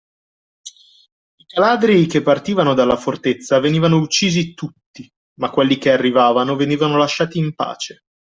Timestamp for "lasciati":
6.97-7.37